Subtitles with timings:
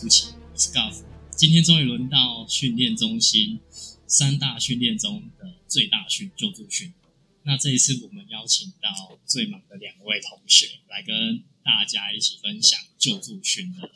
[0.00, 1.04] 欢迎来到一九初期，我是。
[1.36, 3.60] 今天终于轮到训练中心
[4.06, 6.94] 三大训练中的最大训救助训。
[7.42, 13.90] 那这一次我们邀请到最忙的两位同学来跟大家一起分享救助训的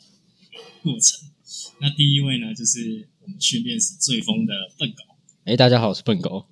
[0.83, 1.27] 过程。
[1.81, 5.03] 那第一位呢，就是我们训练时最疯的笨狗。
[5.45, 6.45] 哎，大家好，我是笨狗。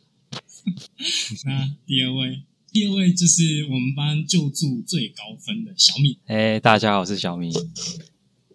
[1.45, 6.17] 那第二位，第二位就是我们班救助最高分的小米。
[6.25, 7.53] 哎，大家好，我是小米。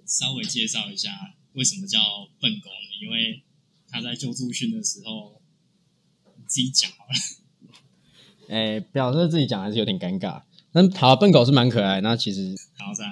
[0.08, 2.00] 稍微介绍一下为什么叫
[2.40, 3.04] 笨狗呢？
[3.04, 3.42] 因为
[3.88, 5.40] 他在救助训的时候，
[6.36, 7.68] 你自己讲好了。
[8.48, 10.42] 哎，表示自己讲还是有点尴尬。
[10.72, 12.00] 那好，笨狗是蛮可爱。
[12.00, 13.04] 那其实，然后在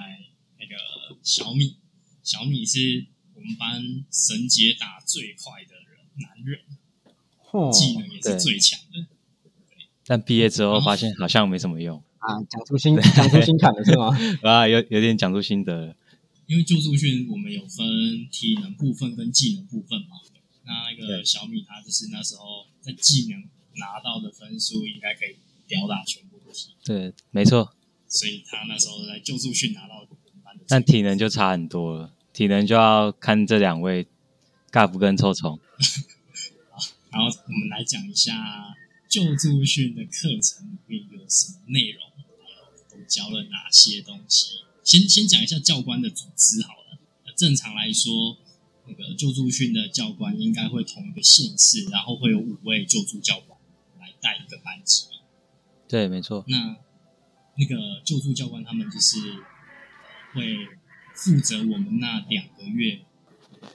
[0.59, 1.77] 那个小米，
[2.23, 3.05] 小米是
[3.35, 9.05] 我们班神解打最快的人，男人，技能也是最强的。
[10.05, 12.41] 但毕业之后发现好像没什么用啊！
[12.49, 14.17] 讲出心讲出心坎了是吗？
[14.41, 15.95] 啊，有有点讲出心得。
[16.47, 20.17] 因为救助训我们有分体能部分跟技能部分嘛，
[20.63, 23.41] 那那个小米他就是那时候在技能
[23.75, 25.37] 拿到的分数应该可以
[25.67, 26.73] 吊打全部的题。
[26.83, 27.75] 对，没错。
[28.07, 30.07] 所以他那时候在救助训拿到
[30.69, 34.07] 但体能就差很多了，体能就要看这两位
[34.71, 35.57] 尬夫跟臭虫。
[36.71, 36.81] 好，
[37.11, 38.75] 然后我们来讲一下
[39.07, 44.61] 救助训的课程里面有什么内容，还有都教了哪些东西。
[44.87, 46.97] 先先讲一下教官的组织好了。
[47.35, 48.37] 正常来说，
[48.87, 53.59] 那个救助训的教官应该会同一个县市，然后会有五位救助教官
[53.99, 55.07] 来带一个班级。
[55.89, 56.45] 对，没错。
[56.47, 56.77] 那
[57.57, 59.17] 那个救助教官他们就是
[60.33, 60.55] 会
[61.13, 63.01] 负责我们那两个月，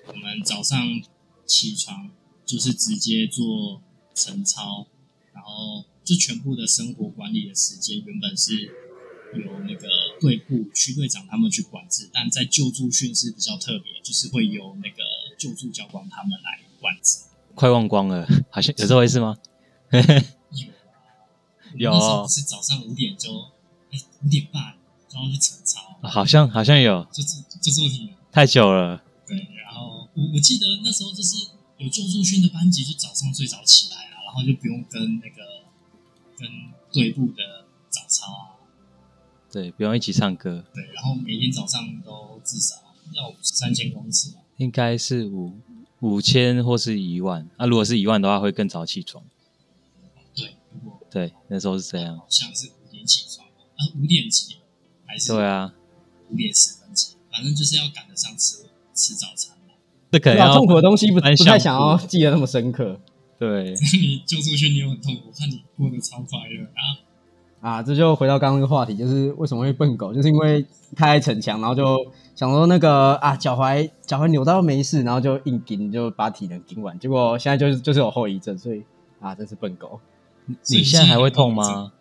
[0.06, 1.02] 我们早上
[1.44, 2.10] 起床
[2.46, 3.82] 就是直接做
[4.14, 4.86] 晨操，
[5.34, 8.78] 然后就全部的生活管理的时间原本是。
[9.34, 9.88] 有那个
[10.20, 15.02] 队部区队长他们去管制，但在救助训是比较特别，就是会由那个
[15.38, 17.20] 救助教官他们来管制。
[17.54, 19.36] 快忘光了，好像有这回事吗？
[21.74, 23.30] 有，有，是早上五点就，
[23.90, 24.74] 哎，五点半
[25.08, 25.80] 就要去晨操。
[26.02, 28.14] 好像好像有，就做就做题。
[28.30, 29.02] 太久了。
[29.26, 35.66] 对，然后我我记得那时候就是有救助训的班级，就早上最早起来啊，然后就不用跟那个
[36.38, 36.50] 跟
[36.92, 38.51] 队部的早操啊。
[39.52, 40.64] 对，不用一起唱歌。
[40.72, 42.76] 对，然后每天早上都至少
[43.12, 44.40] 要三千公尺吧。
[44.56, 45.52] 应该是五
[46.00, 47.46] 五千或是一万。
[47.58, 49.22] 那如果是一万的话，会更早起床。
[50.34, 52.18] 对，如果对那时候是这样。
[52.30, 54.56] 像是五点起床，啊，五点几
[55.04, 55.32] 还是？
[55.32, 55.74] 对啊，
[56.30, 58.64] 五点十分起，反正就是要赶得上吃
[58.94, 59.74] 吃早餐嘛。
[60.10, 62.98] 这可能痛苦的东西不不太想要记得那么深刻。
[63.38, 67.11] 对， 你救出去你又很痛苦，看你过得超快乐啊。
[67.62, 71.96] 啊，这就回到刚刚那个话题，就是为什么会笨狗，就是因为太爱逞强，然后就
[72.34, 78.82] 想说那个啊，脚踝脚踝扭到没事，然后就硬顶，就把体能顶完，结果现在就是就是有后遗症，所以
[79.20, 80.00] 啊，真是笨狗。
[80.46, 81.92] 你现在还会痛吗？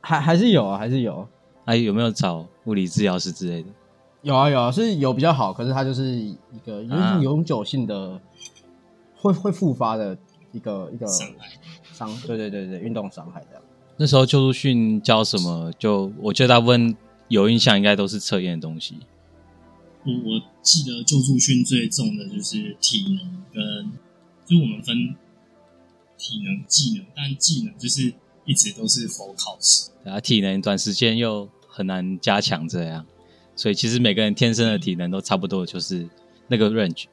[0.00, 1.26] 还还是有啊，还是有。
[1.64, 3.68] 哎，有没有找物理治疗师之类的？
[4.22, 8.20] 有啊有啊，是有比较好，可是它就是一个永永久性的，
[9.16, 10.16] 会会复发的
[10.52, 11.48] 一个一个伤害，
[11.92, 13.62] 伤，对对对对，运动伤害这样。
[14.02, 15.72] 那时候救助训教什么？
[15.78, 16.96] 就我觉得大部分
[17.28, 18.96] 有印象，应该都是测验的东西。
[20.04, 23.92] 我我记得救助训最重的就是体能跟，
[24.44, 25.14] 就我们分
[26.18, 28.12] 体能、技能，但技能就是
[28.44, 29.92] 一直都是否考试。
[30.04, 33.06] 啊，体能短时间又很难加强，这样，
[33.54, 36.10] 所以其实每个人天生的体能都差不多，就是
[36.48, 37.04] 那个 range。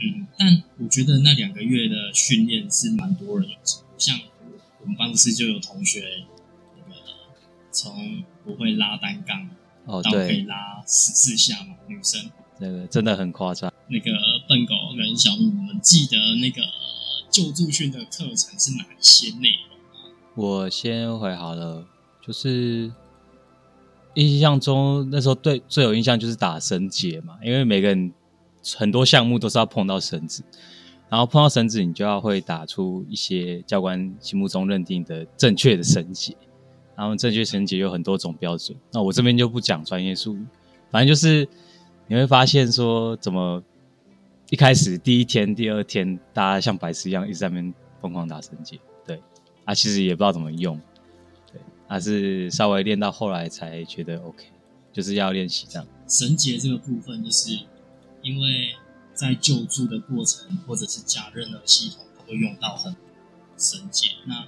[0.00, 3.56] 嗯，但我觉得那两个月的训练是蛮多人有，
[3.96, 4.18] 像。
[4.86, 6.00] 我们办公室就有同学，
[6.76, 7.00] 那个
[7.72, 9.50] 从不会拉单杠
[9.84, 12.30] 哦，到可以拉十四下嘛，女生
[12.60, 13.72] 那个真的很夸张。
[13.88, 14.12] 那个
[14.48, 16.62] 笨狗跟小米，你们记得那个
[17.28, 20.14] 救助训的课程是哪一些内容吗？
[20.36, 21.84] 我先回好了，
[22.24, 22.92] 就是
[24.14, 28.12] 印象中那时候对最有印象就是打绳结嘛，因为每个人
[28.76, 30.44] 很多项目都是要碰到绳子。
[31.08, 36.36] 然后碰到绳子，你就要会打出一些教官心目中认定的正确的绳结。
[36.96, 40.44] 然后正确绳结有很多种标准，那我这边就不讲专业术语。
[40.90, 41.46] 反正就是
[42.06, 43.62] 你会发现说，怎么
[44.48, 49.20] 一开始第一天、第二天，大家像白痴一样一直在那边疯狂打绳结，对，
[49.66, 50.80] 啊，其实也不知道怎么用，
[51.52, 54.46] 对，啊，是稍微练到后来才觉得 OK，
[54.90, 55.86] 就是要练习这样。
[56.08, 57.50] 绳结这个部分，就是
[58.22, 58.74] 因为。
[59.16, 62.94] 在救助的过程，或者是加任何系统，都会用到很
[63.56, 64.10] 绳结。
[64.26, 64.46] 那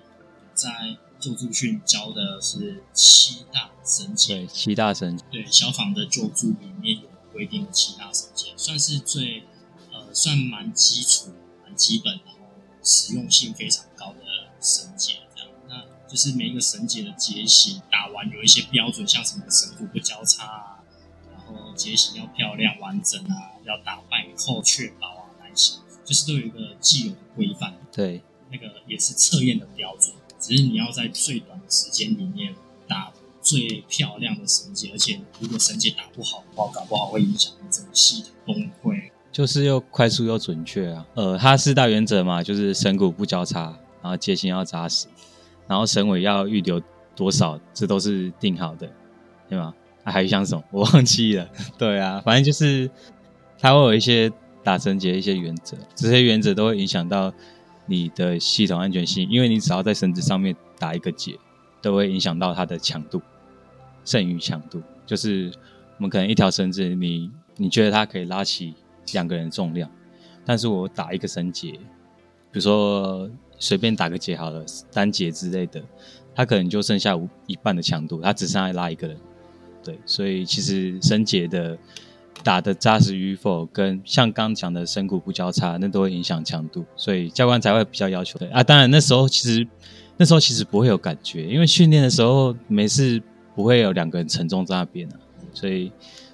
[0.54, 5.18] 在救助训教的是七大绳结，对，七大绳。
[5.30, 9.44] 对，消防的救助里面有规定的七大绳结，算是最
[9.90, 11.32] 呃算蛮基础、
[11.64, 12.40] 蛮基本，然后
[12.84, 14.20] 实用性非常高的
[14.60, 15.14] 绳结。
[15.34, 20.84] 这样，那就是每一个绳结的结型打完有一些标准，像什么绳骨不交叉啊，
[21.32, 27.74] 然后结型要漂亮完整啊，要打败后确保啊那些，就是都有一个既有的规范。
[27.92, 32.54] 对，那个也是测验的标准，只是你要在最短的时间里面
[32.86, 39.10] 打最漂亮的绳结，而且如果绳结打不好的话，搞不好会影响你整个系统崩溃。
[39.30, 41.06] 就是又快速又准确啊。
[41.14, 45.06] 呃，它四大原则嘛，就是绳骨不交叉，然后结心要扎实，
[45.66, 46.80] 然后绳尾要预留
[47.14, 48.90] 多少，这都是定好的，
[49.48, 49.74] 对吗？
[50.04, 50.64] 啊、还有像什么？
[50.70, 51.46] 我忘记了。
[51.76, 52.90] 对啊，反正就是
[53.58, 54.32] 它会有一些
[54.62, 57.32] 打绳结一些原则，这些原则都会影响到
[57.86, 61.36] 你的系统安全性，因为你只要在绳子上面打一个结，
[61.82, 63.20] 都会影响到它的强度，
[64.04, 64.82] 剩余强度。
[65.06, 65.50] 就是
[65.96, 68.74] 我们可能一条绳子，你你觉得它可以拉起
[69.12, 69.90] 两个人重量，
[70.44, 73.28] 但是我打一个绳结，比如说
[73.58, 75.82] 随便打个结好了，单结之类的，
[76.34, 79.16] 它可能就剩下一半的强度，它只剩下拉一个人。
[79.82, 81.76] 对，所以其实绳结的
[82.42, 88.38] 打的扎实与否，跟像刚讲的深骨不交叉，那都会影响强度，所以教官才会比较要求。
[88.38, 89.66] 的啊，当然那时候其实
[90.16, 93.22] 那时候其实不会有感觉，因为训练的时候没事
[93.54, 95.16] 不会有两个人沉重在那边啊，
[95.52, 95.92] 所以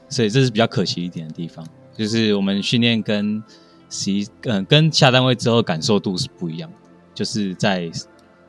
[0.09, 1.67] 所以这是比较可惜一点的地方，
[1.97, 3.43] 就是我们训练跟
[3.89, 6.77] 习嗯跟下单位之后感受度是不一样的，
[7.15, 7.91] 就是在。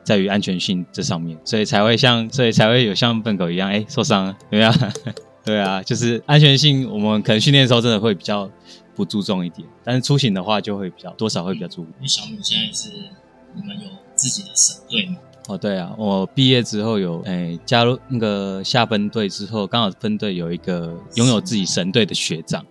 [0.06, 4.72] 在于安全性这上面，所以才会像，所以才会有像笨狗一样，哎，受伤了，对啊，
[5.46, 8.50] 对啊，就是安全性，我们可能训练的时候真的会比较
[8.96, 11.86] 不注重一点，但是出行的话就会比较多少会比较注意。
[11.98, 12.90] 因为小米现在是
[13.54, 15.18] 你们有自己的省队嘛？
[15.46, 22.66] 哦，对啊，我毕业之后有哎加入那个下分队之后，刚好分队有一个拥有自己神队的学长，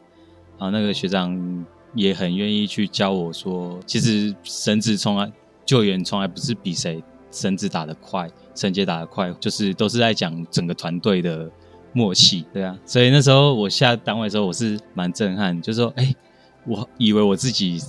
[0.58, 5.32] 然后那个学长也很愿意去教我说，其实绳子从来
[5.66, 7.02] 救援从来不是比谁。
[7.32, 11.52] 绳子打得快，绳结打得快，就是都是在讲整个团队的
[11.96, 12.78] 默契，对啊。
[12.86, 16.14] 所以那时候我下单位的时候，我是蛮震撼，就是说，哎，
[16.68, 17.82] 我以为我自己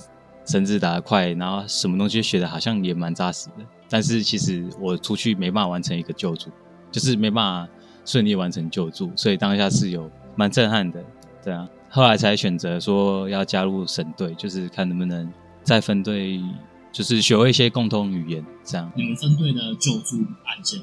[0.45, 6.49] 绳子打得快，然后什么东西学的好像也蛮扎实的，但是其实我出去没办法完成一个救助，
[6.89, 7.71] 就是没办法
[8.05, 11.03] 顺利完成救助，所以当下是有蛮震撼的，
[11.43, 11.67] 对啊。
[11.89, 15.31] 后来才选择说要加入省队，就是看能不能
[15.63, 16.41] 在分队。
[16.89, 18.91] 就是学会一些共同语言，这样。
[18.95, 20.81] 你们分队的救助案件，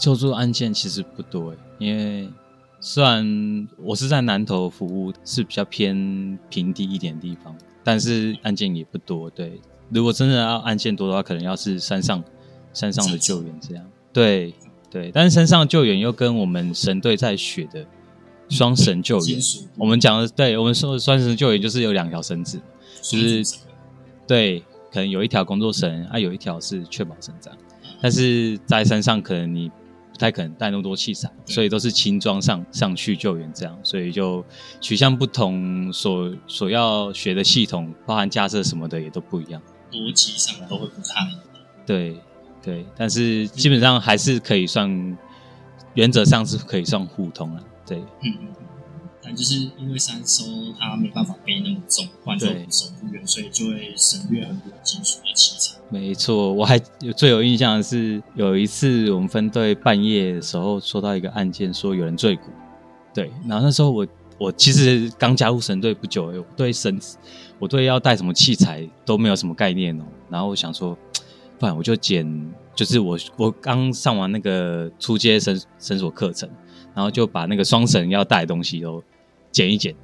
[0.00, 2.28] 救助案件其实不多，因为
[2.80, 7.54] 虽然我是在南投服务，是比较偏平地一点地方，
[7.84, 9.28] 但是案件也不多。
[9.28, 9.60] 对，
[9.90, 12.24] 如果真的要案件多的话，可能要是山上
[12.72, 13.86] 山上的救援这样。
[14.12, 14.54] 对
[14.90, 17.86] 对，但是山上救援又跟我们神队在学的
[18.48, 19.38] 双神救援，
[19.76, 22.58] 我们讲的，对我们说的双神救援就是有两条绳子，
[23.02, 23.44] 就是。
[24.26, 24.60] 对，
[24.92, 27.58] 可能有一条工作绳，啊，有一条是确保绳这样。
[28.00, 29.74] 但是在山上，可能你不
[30.20, 33.76] 太可能带那么多器材，所以都是轻装上上去救援这样。
[33.82, 34.44] 所以就
[34.80, 39.60] 取向不同，所所要学的系统，包含架设什么的也都不一样，
[39.90, 41.40] 逻辑上都会不太一样。
[41.86, 42.16] 对
[42.62, 45.16] 对，但是基本上还是可以算，
[45.94, 47.64] 原则上是可以算互通了。
[47.86, 48.48] 对，嗯嗯。
[49.22, 50.44] 但就是因为三收
[50.78, 55.78] 它没办法背那么重，换做手不远，所以就会省略很多金属的器材。
[55.90, 62.44] 没错，我还有最有印象的是有一次我们分队半夜的时候收到一个案件，说有人坠骨。
[63.12, 64.06] 对，然后那时候我
[64.38, 66.98] 我其实刚加入神队不久，我对神，
[67.58, 70.04] 我对要带什么器材都没有什么概念哦。
[70.28, 70.96] 然后我想说，
[71.58, 76.48] 不然我就捡，就是我我刚上完那个初阶绳绳索课程。
[76.94, 79.02] 然后就把那个双绳要带的东西都
[79.50, 79.94] 剪一剪，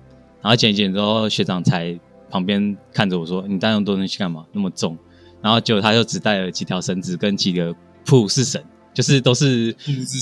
[0.43, 1.99] 然后剪一剪之后，学长才
[2.31, 4.47] 旁边看着我说：“你带那么多东西干嘛？
[4.53, 4.97] 那么重？”
[5.43, 7.75] 然后结果他就只带了几条绳子跟几个
[8.05, 8.63] 铺式绳，
[8.93, 9.73] 就是都是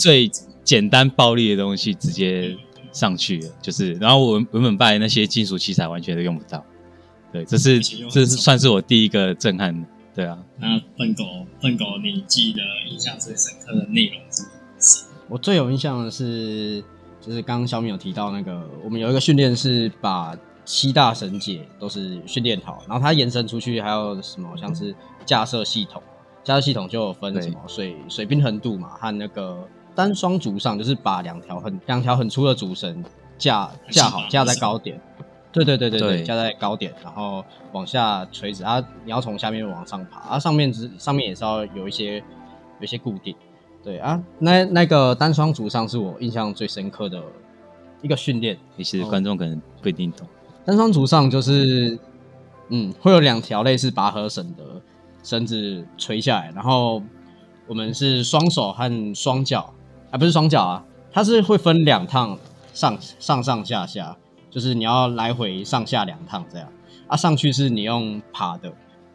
[0.01, 0.31] 最
[0.63, 2.57] 简单暴力的东西，直接
[2.93, 3.49] 上去了。
[3.63, 6.65] 就是，然后我原本拜那些金属器材完全都用不到。
[7.33, 9.87] 对，这是这是算是我第一个震撼。
[10.15, 11.25] 对啊，那笨狗
[11.61, 14.45] 笨狗，你记得印象最深刻的内容是？
[15.35, 16.81] 我最有印象的是，
[17.21, 20.33] 就是刚刚小米有提到那个，我们有一个训练是把
[20.65, 24.95] 七大绳结都是训练好，然后它延伸出去还有什么，像是
[25.27, 26.01] 架设系统，
[26.45, 29.59] 架设系统就有分什么水水平衡度嘛，和那个
[29.93, 33.05] 单双足上，就是把两条很两条很粗的主绳
[33.37, 35.01] 架架好，架在高点，
[35.51, 43.35] 对对对对对，架在高点，然后往下垂直，它你要从下面往上爬，它上面只上面也是要有一些有一些固定。
[43.85, 47.23] 对啊，那那个单双足上是我印象最深刻的
[48.01, 48.59] 一个训练。
[48.79, 50.27] 其实观众可能不一定懂。
[50.65, 51.99] 单双足上就是，
[52.71, 54.65] 嗯，会有两条类似拔河绳的
[55.23, 57.03] 绳子垂下来，然后
[57.67, 59.75] 我们是双手和双脚，
[60.11, 62.39] 啊，不是双脚啊，它是会分两趟
[62.73, 64.17] 上上上下下，
[64.51, 66.67] 就是你要来回上下两趟这样。
[67.07, 68.73] 啊，上去是你用爬的，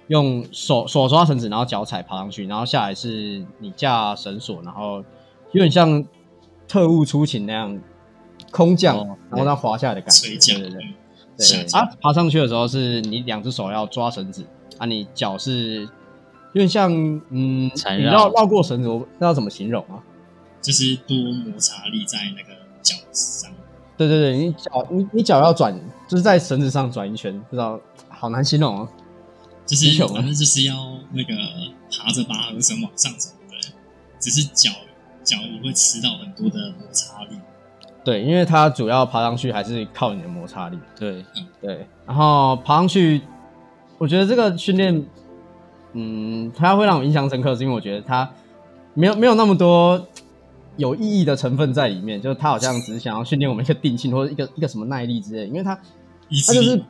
[0.09, 4.97] 用手手抓绳子，然后脚踩爬上去，然后下来是你架绳索，然后
[5.53, 6.05] 有点像
[6.67, 7.79] 特务出勤那样
[8.51, 10.29] 空降，哦然后它滑下来的感觉。
[10.29, 10.85] 对对对。
[11.71, 14.45] 啊，爬上去的时候是你两只手要抓绳子，
[14.77, 16.91] 啊，你脚是有点像
[17.29, 20.03] 嗯，你缠绕绕绕过绳子，我不知道怎么形容啊。
[20.61, 23.49] 就是多摩擦力在那个脚上，
[23.95, 25.73] 对对对，你脚你你脚要转，
[26.09, 28.89] 就是在绳子上转一圈，不知道好难形容哦。
[29.69, 30.73] 就是反正就是要
[31.11, 31.31] 那个
[31.91, 33.69] 爬着拔河绳往上走的，
[34.19, 34.71] 只是脚
[35.23, 37.37] 脚也会吃到很多的摩擦力。
[38.03, 40.79] 对，因为它主要爬上去还是靠你的摩擦力。
[40.97, 41.23] 对，
[41.61, 43.21] 对，然后爬上去，
[43.99, 45.05] 我觉得这个训练，
[45.93, 48.27] 嗯，它会让我印象深刻，是因为我觉得它
[48.95, 50.07] 没有没有那么多
[50.77, 55.75] 有意义的成分在里面，就是它好像只是想要训练我们一个定性或者一个一个什么耐力之类的，因为它
[56.47, 56.81] 它就是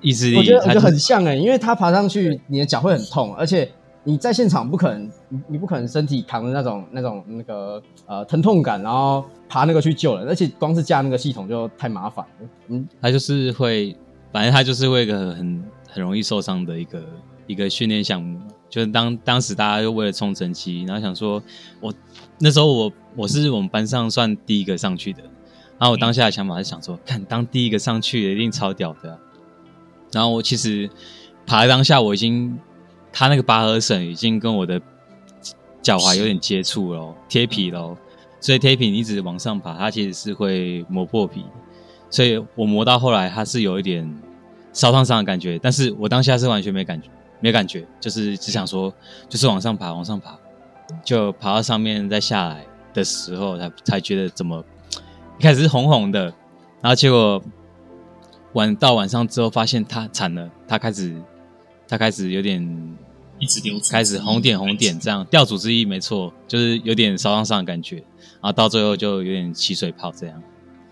[0.00, 3.70] 意志力，我觉得我觉得很像哎、因为他爬上去，你的脚会很痛，而且
[4.02, 12.48] 你在现场不可能，你你不可能身体扛着那种那种那个呃疼痛感，然后爬那个去救人，而且光是架那个系统就太麻烦了。
[12.68, 13.96] 嗯，他就是会，
[14.32, 17.02] 反正他就是会一个很很容易受伤的一个
[17.46, 18.38] 一个训练项目。
[18.70, 21.40] 就是当当时大家就为了冲成绩，然后想说，
[21.80, 21.94] 我
[22.40, 25.22] 那时候我我是我们班上算第一个上去的，
[25.78, 29.18] 然后我当下的想法是想说，看当第一个上去的一定超屌的啊、
[30.14, 30.88] 然后我其实
[31.46, 32.58] 爬的当下，我已经
[33.12, 34.80] 他那个拔河绳已经跟我的
[35.82, 37.96] 脚踝有点接触了哦，贴皮了哦，
[38.40, 41.44] 所以贴皮你一直往上爬，它其实是会磨破皮。
[42.08, 44.08] 所以我磨到后来，它是有一点
[44.72, 47.08] 烧烫伤的感觉，但是我当下是完全没感觉，
[47.40, 48.92] 没感觉，就是只想说，
[49.28, 50.38] 就是往上爬，往上爬，
[51.04, 54.64] 就爬到上面再下来的时候，才才觉得怎么
[55.38, 56.24] 一开始是红红的，
[56.80, 57.42] 然后结果
[58.54, 61.14] 晚到晚上之后，发现他惨了，他开始
[61.86, 62.60] 他开始有点
[63.38, 70.42] 一直流，开始红点红点这样，掉组织液没错，就是有点烧烫伤的感觉，然后到最后就有点起水泡这样，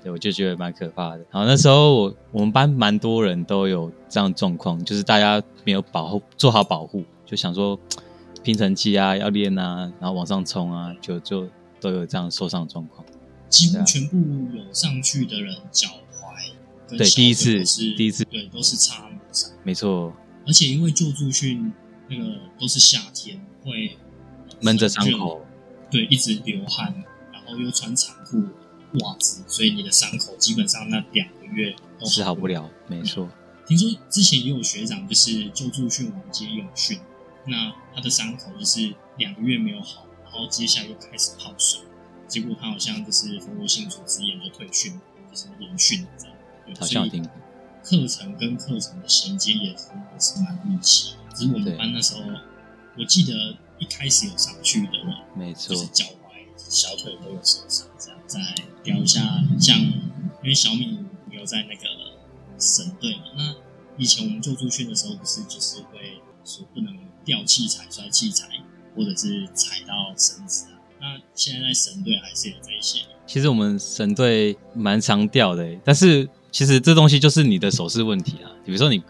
[0.03, 1.19] 对我就觉得蛮可怕的。
[1.31, 7.79] 然后那时候我我们班蛮多人都有这样状况，就是大家没有保护做好保护，就想说
[8.43, 11.49] 拼成绩啊要练啊，然后往上冲啊，就就
[11.81, 13.07] 都有这样受伤的状况。
[13.49, 14.17] 几乎全部
[14.57, 16.12] 有上去的人脚踝
[16.93, 20.15] 跟对第一次是第一次对都是擦磨伤，没错，
[20.47, 21.73] 而且因为救助训
[22.09, 23.97] 那个都是夏天会
[24.61, 25.45] 闷着伤口，
[25.91, 26.95] 对，一直流汗，
[27.33, 28.43] 然后又穿长裤、
[29.01, 32.47] 袜子，所以你的伤口基本上那两个月都是好不。
[32.47, 33.29] 了，没错。
[33.67, 36.99] 听说之前也有学长就是救助训完接泳训，
[37.47, 41.81] 那他的伤口就是两个月没有好，然后接下来又开始泡水，
[42.29, 46.32] 结果他好像就是蜂窝性组织炎就退训，就是连训这样。
[46.67, 47.33] 对好像有听过，
[47.83, 51.35] 课程跟课程的衔接也是蛮密切的。
[51.35, 52.21] 只是我们班那时候，
[52.99, 58.19] 我记得一开始有上去的人，没错就，是脚踝、小腿都有受伤，这样。
[58.27, 58.41] 再
[58.85, 59.21] 聊一下，
[59.61, 61.83] 像因为小米有在那个
[62.59, 63.55] 省队嘛，那
[63.99, 68.49] 以前我们做助训的时候，不是就是会说不能掉器材、摔器材，
[68.97, 70.81] 或者是踩到绳子啊。
[71.01, 78.53] 那现在在省队还是有这一些，其实我们神队蛮常掉的欸，但是其实这东西就是你的手势问题啊。
[78.65, 79.03] 比如说你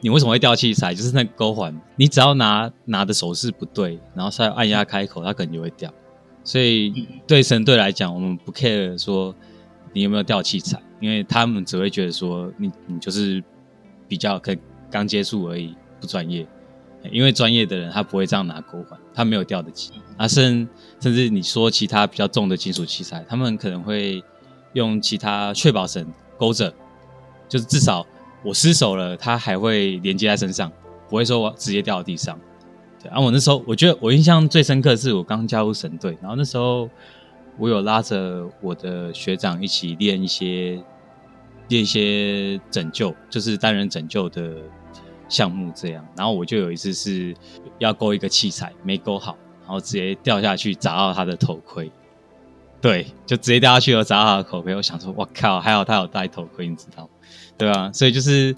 [0.00, 5.92] 你为什么会掉器材，就是那个勾环，你只要拿拿的手势不对，然后再按压开口，它可能就会掉。
[6.42, 9.32] 所以嗯对神队来讲，我们不 care 说
[9.92, 13.44] 你有没有掉器材，因为他们只会觉得说你你就是
[14.08, 14.56] 比较可
[14.90, 16.46] 刚接触而已，不专业。
[17.12, 19.92] 因为专业的人他不会这样拿钩环，他没有掉得起。
[20.16, 24.20] 啊，甚甚至你说其他比较重的金属器材，他们可能会
[24.72, 26.04] 用其他确保绳
[26.36, 26.72] 勾着，
[27.48, 28.06] 就是至少
[28.42, 30.70] 我失手了，它还会连接在身上，
[31.08, 32.38] 不会说我直接掉到地上。
[33.02, 36.88] 对，啊，我那时候我觉得我印象最深刻的是我刚加入神队，然后那时候
[37.58, 40.82] 我有拉着我的学长一起练一些
[41.68, 44.56] 练一些拯救，就是单人拯救的
[45.28, 46.06] 项目这样。
[46.16, 47.34] 然后我就有一次是
[47.78, 51.90] 要勾一个器材没勾好，然后直接掉下去砸到他的头盔。
[52.80, 54.74] 对，就直接掉下去了，砸到他的头盔。
[54.74, 57.08] 我想说，我靠，还好他有戴头盔，你知道吗？
[57.58, 58.54] 对啊，所以就是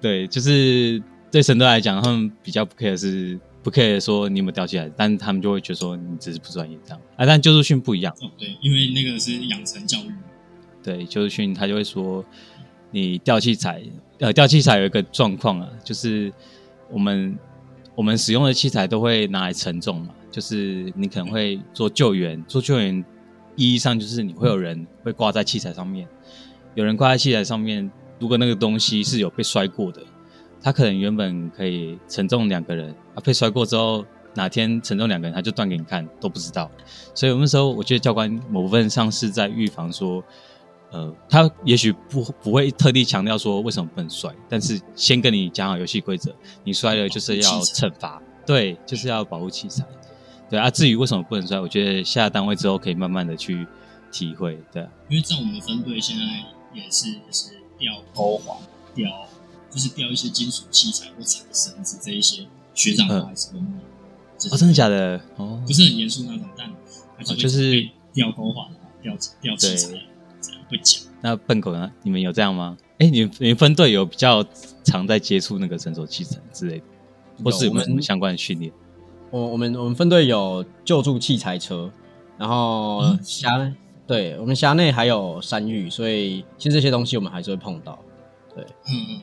[0.00, 7.00] 对，就是对神队来讲，他们比较不 care 是不 care 说你有没有掉下来，但他们就会觉得说你只是不专业这样。
[7.16, 10.12] 啊，但救助训不一样，哦，对，因为那个是养成教育，
[10.82, 12.24] 对，救助训他就会说，
[12.90, 13.82] 你掉器材，
[14.18, 16.32] 呃，掉器材有一个状况啊，就是
[16.90, 17.38] 我们
[17.94, 23.04] 我们使用的器材都会拿来承重嘛，就是你可能会做救援，做救援
[23.56, 26.06] 意义上就是你会有人会挂在器材上面，
[26.74, 30.02] 有人挂在器材上面，如果那个东西是有被摔过的，
[30.62, 34.04] 他可能原本可以承重两个人，啊，被摔过之后。
[34.36, 36.68] 哪天承重两个人，他就断给你看都不知道，
[37.14, 40.20] 所以我那时候我觉得教官某部分上是在预防说，
[40.90, 49.84] 呃，他也许不不会特地强调说为什么不能摔，但是先跟你讲好游戏规则，你摔了就是要惩罚，对，就是要保护器材，
[50.50, 50.68] 对啊。
[50.68, 53.64] 至于为什么不能摔，我觉得下单位之后可以慢慢的去
[54.10, 54.82] 体会，对。
[55.08, 56.24] 因为在我们分队现在
[56.74, 58.56] 也是就是吊钩环，
[58.94, 59.08] 吊
[59.70, 63.58] 就是吊一些金属器材或踩绳子这一些，学长都还是会。
[64.50, 65.20] 哦，真的假的？
[65.36, 68.68] 哦，不是很严肃那种，但就是吊钩环、
[69.00, 69.92] 吊吊器材
[70.40, 71.02] 这样会讲。
[71.22, 71.90] 那笨狗呢？
[72.02, 72.76] 你们有这样吗？
[72.98, 74.44] 哎，你你们分队有比较
[74.84, 76.84] 常在接触那个绳索器材之类的，
[77.44, 78.70] 或是有没有什么相关的训练？
[79.30, 81.90] 我我们我们分队有救助器材车，
[82.36, 83.56] 然后辖
[84.06, 87.98] 对我们辖内还有山域，所以其实这些东西我们还是会碰到。
[88.54, 89.20] 对，嗯嗯。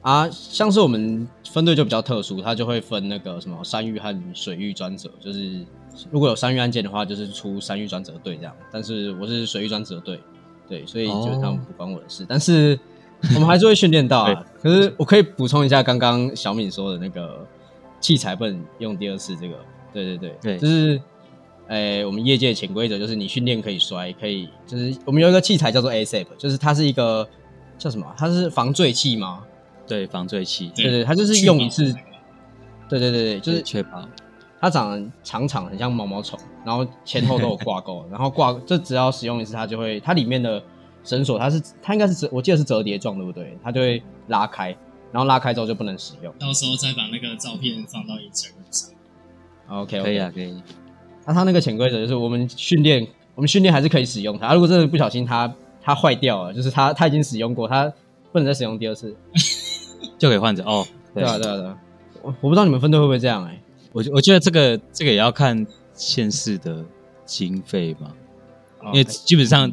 [0.00, 5.66] 啊，像是我们分队就比较特殊，它就会分那个什么山域和水域专责，就是
[6.10, 8.54] 如果有山域案件的话，就是出山域专责队这样。
[8.70, 10.18] 但是我是水域专责队，
[10.68, 12.24] 对，所以基本上不关我的事。
[12.28, 12.78] 但是
[13.34, 14.46] 我们还是会训练到啊。
[14.62, 17.44] 可是我可以补充一下刚刚小敏说的那个
[18.00, 19.56] 器材不能用第二次这个，
[19.92, 20.98] 对对对，对，就是
[21.68, 27.28] 诶，我们业界潜规则就是你训练可以摔，可以就是我们有一个器材叫做 ASAP，就是它是一个
[27.76, 28.06] 叫什么？
[28.16, 29.44] 它是防坠器吗？
[29.86, 31.94] 对防坠器，对对，它就是用一次，
[32.88, 34.06] 对对对对，就是确保
[34.60, 40.62] 它长得长长，很像毛毛虫，然后前后都有挂钩，然后挂这只要使用一次，它就会，它里面的
[41.04, 43.56] 绳索它是它应该是折，我记得是折叠状，对不对？
[43.62, 44.76] 它就会拉开，
[45.12, 46.32] 然后拉开之后就不能使用。
[46.38, 48.90] 到时候再把那个照片放到 Instagram 上。
[49.68, 50.62] OK，可以啊，可以。
[51.28, 54.54] 那它那个潜规则就是，我们训练，我们训练还是可以使用它。
[54.54, 57.92] 如果真的不小心它它坏掉了，就是它它已经使用过，它
[58.32, 59.14] 不能再使用第二次。
[60.16, 61.22] 就给患者哦，对。
[61.22, 61.78] 啊，对啊，对啊，
[62.22, 63.60] 我我不知道你们分队会不会这样哎，
[63.92, 66.82] 我我觉得这个这个也要看县市的
[67.26, 68.10] 经费嘛，
[68.86, 69.70] 因为基本上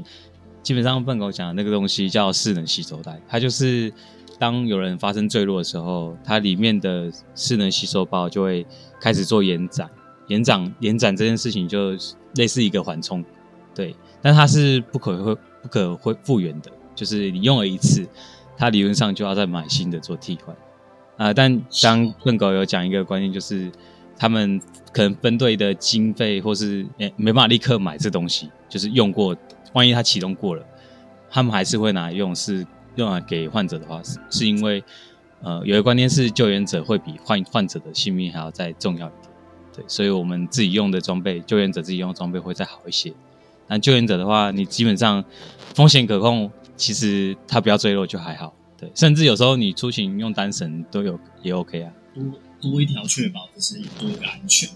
[0.62, 3.94] 基本上笨狗讲的那个东西叫势能吸收带，它就是
[4.38, 8.66] 当有人发生坠落的时候，它里面的势能吸收包就会
[9.00, 9.90] 开始做延展，
[10.28, 11.92] 延展延展这件事情就
[12.36, 13.24] 类似一个缓冲，
[13.74, 18.08] 对，但它是不可会不可会复原的，就是你用了一次。
[18.58, 20.56] 它理论上就要再买新的做替换，
[21.18, 23.70] 啊，但刚笨狗有讲一个观念，就是
[24.18, 24.62] 他们
[24.94, 29.36] 可能分队的经费或是诶没办法立刻买这东西，就是用过，
[29.74, 30.66] 万一它启动过了，
[31.30, 34.82] 他们还是会拿来用，是用来给患者的话，是是因为
[35.42, 39.25] 呃有一个观念是救援者会比患患者的性命还要再重要一点，
[39.76, 43.14] 对，所以我们自己用的装备，救援者自己用的装备会再好一些，
[43.68, 45.24] 但救援者的话，你基本上
[45.74, 46.52] 风险可控。
[46.78, 52.22] 其实它不要坠落就还好，对，甚至有时候你出行用单绳都有也 OK 啊，多
[52.60, 54.70] 多一条确保就是多一个安全，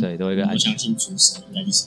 [0.00, 0.72] 对，多一个安全。
[0.72, 1.86] 我相信主应该是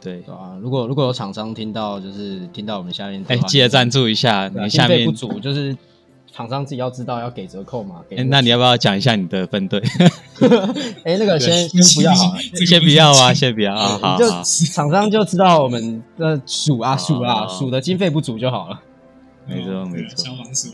[0.00, 0.58] 对啊。
[0.60, 5.78] 如果如果有厂商听到就是听到我们下面，哎，记得赞助一下，你下面不足就是。
[6.32, 8.02] 厂商自己要知道要给折扣嘛？
[8.10, 9.78] 哎，那你要不要讲一下你的分队？
[11.04, 12.14] 哎，那个先先不要，
[12.64, 13.98] 先不要啊，先不要啊。
[14.00, 14.26] 好，就
[14.72, 18.80] 厂商就知道我们的数啊数啊数的经费不足就好了。
[19.46, 20.68] 没错没错，消防署。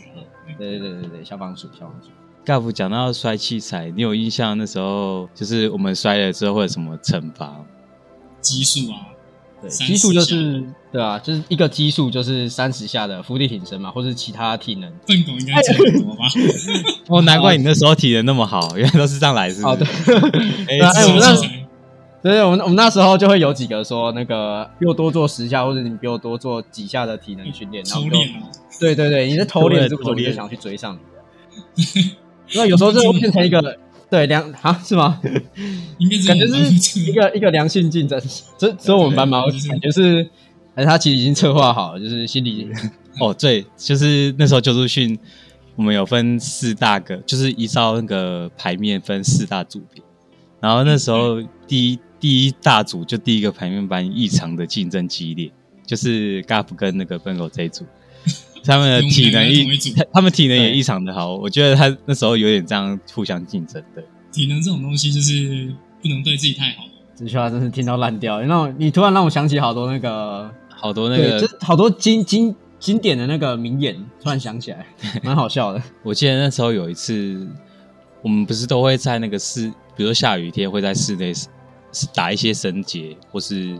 [0.57, 2.09] 对对对对对，消防署消防署。
[2.45, 7.53] 盖夫讲到摔器材，你有印象那时候就是我们摔了之后会有什么惩罚？
[8.41, 9.09] 基数啊。
[9.61, 14.91] 对，基数就是对啊，就是一个基数就是三十下的伏地挺身嘛，或者其他体能。
[15.05, 16.25] 笨狗应该记得多吧？
[17.09, 19.83] 哦，难怪你那时候体能那么好， 原来都是这样来，是不是？
[20.67, 21.35] 哎，我们那，
[22.23, 28.03] 对，我们我们那时候就会有几个说，那个比我多做十下，或者你比我多做几下的体能训练，然后
[28.79, 30.97] 对对对，你是偷练，我就想去追上
[31.75, 31.83] 你。
[32.55, 33.77] 因为有时候就会变成一个。
[34.11, 35.21] 对良啊是吗？
[35.21, 38.19] 感觉是一个一个良性竞争，
[38.57, 39.43] 只只有我们班吗？
[39.69, 40.27] 感觉是，
[40.79, 42.69] 哎，他其实已经策划好了，就是心里
[43.19, 45.19] 哦，对，就是那时候救助训，
[45.75, 50.01] 我们有分四大个，就是依照那个牌面分四大组别，
[50.61, 55.51] 然后那时候第一第一大组就第一个牌面班异常的竞争激烈，
[55.85, 57.85] 就是 Gap 跟那个笨狗这一组。
[58.63, 59.65] 他们的体能异，
[60.13, 61.35] 他们体能也异常的好。
[61.35, 64.03] 我觉得他那时候有点这样互相竞争的。
[64.31, 66.83] 体能这种东西就是不能对自己太好。
[67.15, 68.41] 这句话真是听到烂掉。
[68.43, 74.85] 那你突然让我想起好多那个好多那对，个这好多经经经典的那个名言，突然想起来，
[75.23, 75.81] 蛮好笑的。
[76.03, 77.45] 我记得那时候有一次，
[78.21, 81.33] 我们不是都会在那个室，比如说下雨天会在室内
[82.13, 83.77] 打一些绳结，或是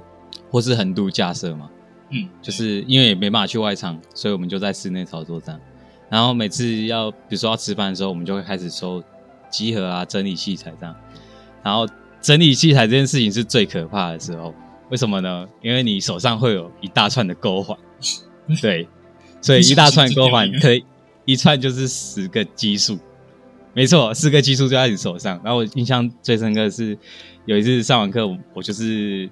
[0.52, 1.70] 或是横渡架设嘛。
[2.12, 5.62] 嗯，就是因为也没办法去外场，所以我们就在室内操作这样。
[6.10, 9.04] 然后每次要比如说要吃饭的时候，我们就会开始收
[9.52, 10.96] 集合啊、整理器材这样。
[11.62, 11.88] 然后
[12.20, 14.54] 整理器材这件事情是最可怕的时候，
[14.90, 15.48] 为什么呢？
[15.62, 17.78] 因为你手上会有一大串的钩环，
[18.62, 18.88] 对，
[19.42, 20.84] 所以一大串钩环可以
[21.26, 22.98] 一串就是十个基数，
[23.74, 25.40] 没错，四个基数就在你手上。
[25.44, 26.98] 然后我印象最深刻的是
[27.46, 29.30] 有一次上完课，我我就是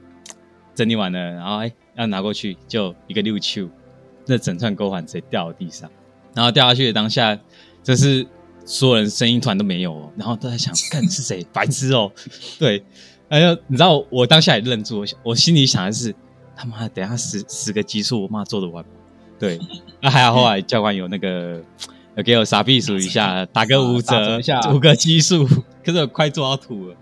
[0.76, 3.68] 整理完了，然后哎要拿过去，就一个六球，
[4.28, 5.90] 那整串钩环直接掉到地上，
[6.36, 7.40] 然后掉下去的当下，
[7.82, 8.28] 就是
[8.64, 12.12] 所有人声音团都没有哦，然后都在想，看是谁，白痴哦，
[12.60, 12.84] 对，
[13.30, 16.16] 哎呦，你知道我当下也愣住，我我心里想的是，
[16.56, 18.90] 他妈等下十十个基数，我妈做得完吗？
[19.40, 19.60] 对，
[20.02, 21.62] 那还好后来教官有那个
[22.16, 24.40] 有给我傻避数一下，打个五折
[24.74, 25.46] 五个基数，
[25.84, 26.96] 可是我快做到吐了，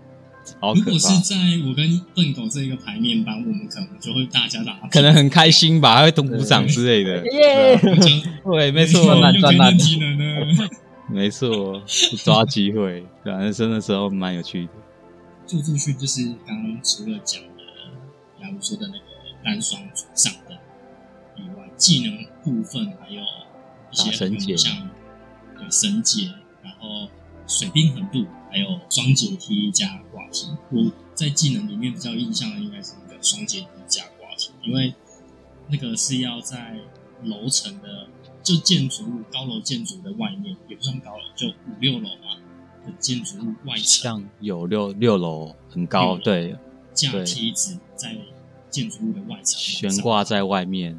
[0.60, 1.20] 好可怕如果是。
[1.20, 1.36] 在
[1.66, 7.24] 我跟笨狗这一个排面班，我们可能就会大家打，可能很开心吧，还会咚鼓掌之类的。
[7.26, 7.78] 耶！
[8.44, 10.68] 对，没错，赚烂又可以赚烂练技能呢。
[11.08, 11.80] 没错，
[12.24, 14.70] 抓机会，对啊，那真的时候蛮有趣的。
[15.46, 17.62] 做出去就是刚刚除了讲的
[18.40, 19.04] 雅茹说的那个
[19.44, 20.58] 单双主上的
[21.36, 23.22] 以外，技能部分还有
[23.92, 24.90] 一些像
[25.56, 26.32] 对绳结，
[26.62, 27.08] 然后
[27.46, 30.48] 水平横渡，还有双阶梯加挂梯。
[30.70, 34.94] 我在技能里面比较印象的应该是那个双阶梯加挂梯，因为
[35.68, 36.80] 那个是要在
[37.22, 38.08] 楼层的
[38.42, 42.42] 就建筑物高楼建筑的外面，也不算高楼，就五六楼嘛的
[42.98, 43.84] 建筑物外墙。
[43.84, 46.56] 像有六六楼很高，对，
[46.94, 47.24] 架对。
[47.24, 48.16] 梯子在
[48.70, 50.98] 建筑物的外墙悬挂在外面，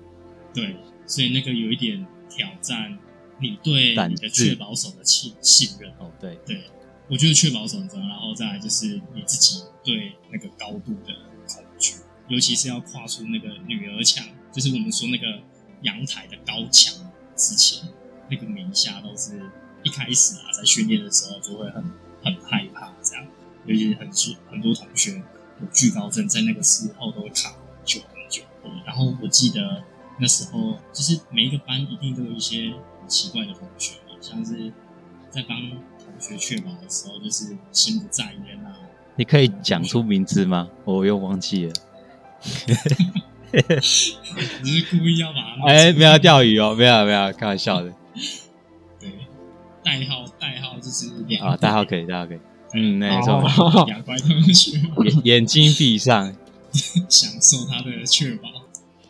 [0.53, 2.97] 对，所以那个有一点挑战
[3.39, 5.91] 你对胆你的确保手的信信任。
[5.99, 6.63] 哦，对，对，
[7.07, 11.13] 我觉得确保手很重要，然后再来就是你自己对那个高度的
[11.47, 11.95] 恐惧，
[12.29, 15.25] 尤其是要跨出那个女儿墙，就是我们说那个
[15.83, 16.95] 阳台的高墙
[17.35, 17.87] 之前，
[18.29, 19.39] 那个名下都是
[19.87, 21.81] 一开始啊，在训练的时候就会很
[22.21, 23.25] 很害怕这样，
[23.65, 25.23] 尤其是很多很多同学
[25.61, 28.43] 有惧高症，在那个时候都会卡很久很久。
[28.65, 29.81] 嗯然后我记得
[30.19, 34.71] 那时候就是每一个班一定都有一些很奇怪的同学嘛，像是
[35.29, 38.75] 在帮同学确保的时候，就是心不在焉啊，
[39.15, 40.69] 你可以讲出名字吗？
[40.83, 41.73] 我又忘记了。
[44.61, 47.93] 你是故意要把它弄哎，出没有钓鱼哦，没有没有，开玩笑的对
[49.87, 52.39] 代号代号就是两啊，代号可以，代号可以，
[52.73, 56.35] 嗯，没哦错，两乖同学眼眼睛闭上，
[57.07, 58.49] 享受他的确保。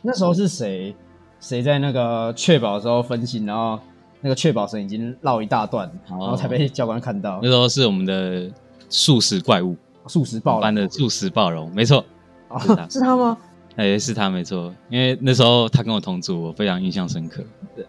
[0.04, 0.96] 那时候是谁
[1.40, 3.80] 谁在那个确保的时候分心，然后
[4.22, 8.48] 那个确保绳已经绕一大段，然后才被教官看到那，时候是我们的
[8.88, 10.62] 素食怪物数十爆了。
[10.62, 12.06] 班的素食暴龙，没错，
[12.50, 13.36] 哦是他是他吗？
[13.78, 17.44] 哎，是他没错，因为那时候他跟我同组，我非常印象深刻。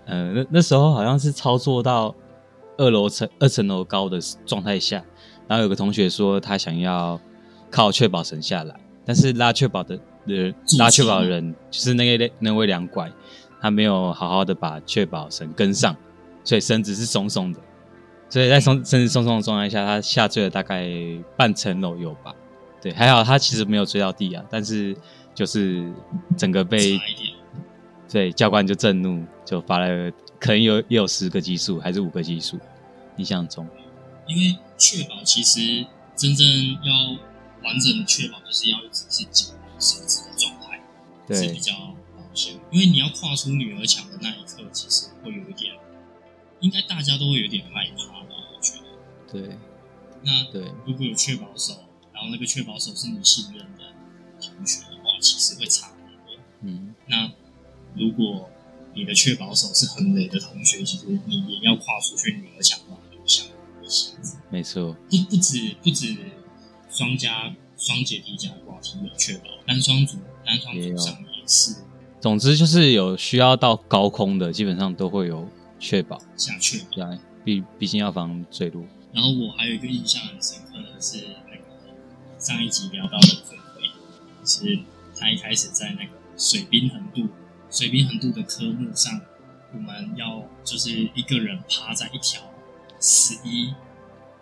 [0.06, 2.14] 呃，那那时候好像是操作到
[2.78, 5.04] 二楼层二层楼高的状态下，
[5.46, 7.20] 然后有个同学说他想要
[7.70, 13.12] 靠确保绳下来，但是拉确保的人拉确保的人就是那个那位两拐，
[13.60, 15.94] 他没有好好的把确保绳跟上，
[16.44, 17.60] 所以绳子是松松的，
[18.30, 20.88] 所以在松绳子松松的状态下，他下坠了大概
[21.36, 22.34] 半层楼有吧。
[22.80, 24.96] 对，还好他其实没有追到地啊，但是
[25.34, 25.92] 就是
[26.36, 26.96] 整个被
[28.08, 32.56] 对教官就震怒，就罚了可能有也有十个基数还是五个基数，
[33.18, 33.68] 印象中。
[34.26, 36.46] 因为确保其实真正
[36.82, 37.18] 要
[37.62, 40.80] 完整的确保，就是要一直是紧绷绳子的状态，
[41.34, 41.72] 是比较
[42.16, 42.54] 保险。
[42.70, 45.74] 因为你要跨出女儿墙的那一刻，其实会有一点，
[46.60, 48.28] 应该大家都会有点害怕吧？
[48.54, 48.86] 我觉得。
[49.30, 49.58] 对
[50.22, 51.74] 那对，如果有确保手，
[52.12, 53.94] 然后那个确保手是你信任的
[54.40, 56.42] 同学的话，其实会差很多。
[56.62, 57.32] 嗯，那
[57.94, 58.50] 如果
[58.94, 62.96] 你的确保手是很累的同学，其实你也要跨出去女儿墙的
[64.50, 66.16] 没错，不不止不止
[66.90, 71.76] 双加双阶梯加挂梯有确保，单双组单双也有组上也是
[72.20, 75.48] 总之就是有需要到高空的，基本上都会有
[75.78, 76.84] 确保，下确保。
[76.90, 78.84] 对啊，毕毕竟要防坠落。
[79.12, 81.62] 然后我还有一个印象很深刻的是那个
[82.38, 83.88] 上一集聊到的飞飞，
[84.42, 84.78] 就是
[85.16, 87.28] 他一开始在那个水冰横渡
[87.70, 89.20] 水冰横渡的科目上，
[89.72, 92.42] 我们要就是一个人趴在一条
[93.00, 93.74] 十一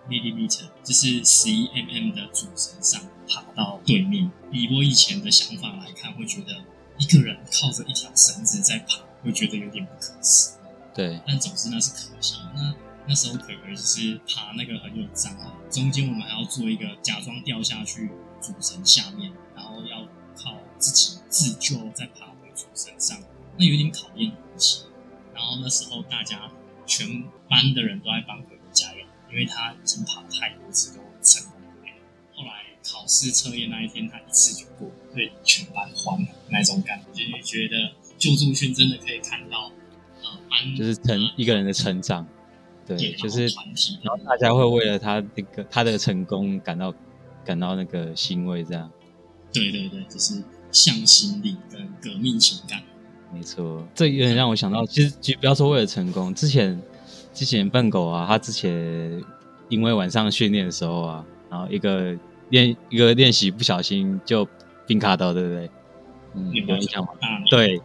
[0.08, 4.30] millimeter，就是十一 mm 的主绳上爬到对面。
[4.52, 6.62] 以我以前的想法来看，会觉得
[6.98, 10.68] 一个人靠着一条绳子在爬，会觉得有点不可思议。
[10.94, 12.36] 对，但总之那是可惜。
[12.54, 12.74] 那
[13.08, 20.02] 那时候可可就是爬那个很有障碍，中间我们还要做一个假装掉下去主绳下面，然后要
[20.34, 23.18] 靠自己自救再爬回主绳上，
[23.58, 24.84] 那有点考验勇气。
[25.34, 26.50] 然后那时候大家
[26.86, 31.92] 全班的人都在帮可可加油，因为他已经跑太多次都成功不了。
[32.34, 39.72] 后来考试测验那一天，他一次就过，所以全班欢了那种感觉，就是觉得救助圈真的可以看到，
[40.22, 42.26] 呃，班就是成一个人的成长，
[42.86, 46.94] 对，对，就是团体然后大家会为了他那个他的成功感到
[47.44, 48.90] 感到那个欣慰，这样
[49.52, 52.82] 对对对，就是向心力跟革命情感。
[53.32, 53.86] 没错。
[53.94, 56.80] 这有点让我想到，其实其实不要说为了成功，之前
[57.34, 59.22] 之前笨狗啊，他之前
[59.68, 62.16] 因为晚上训练的时候啊，然后一个
[62.50, 64.46] 练一个练习不小心就
[64.86, 65.70] 冰卡到，对不对？
[66.34, 67.08] 嗯，有印象吗？
[67.50, 67.80] 对，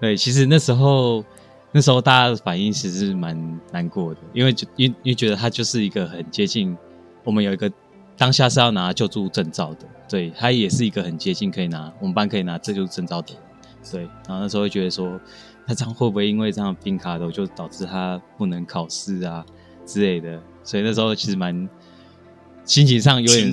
[0.00, 1.24] 对，其实那时候
[1.72, 6.76] 那时候大家的反应其实是蛮难过的，因为就因因为觉得他就是一个很接近
[7.24, 7.70] 我们有一个
[8.16, 13.42] 当下是要拿救助证照的，对他也是一个很接近可以拿我们班可以拿救助证照的人，
[13.90, 15.20] 对，然后那时候会觉得说，
[15.66, 19.44] 他这样会不会因为这样冰卡的就导致他不能考试啊
[19.86, 21.68] 之类的，所以那时候其实蛮
[22.64, 23.52] 心情上有点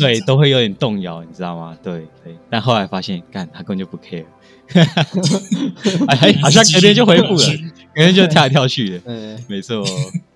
[0.00, 1.76] 对，都会有点动摇，你知道吗？
[1.82, 4.24] 对对，但后来发现，干他根本就不 care，
[6.08, 7.46] 哎，好像隔天就恢复了，
[7.94, 9.84] 隔天就跳来跳去的，嗯，没错。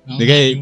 [0.09, 0.55] 你可以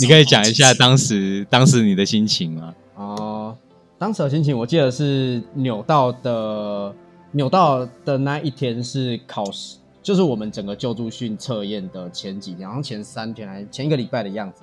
[0.00, 2.72] 你可以讲一下当时当时你的心情吗？
[2.94, 3.56] 哦，
[3.98, 6.94] 当时的心情我记得是扭到的，
[7.34, 14.62] 扭到的那一天是考试，就是我们整个救助训测验的前几天，好像前三天还是前一个礼拜的样子。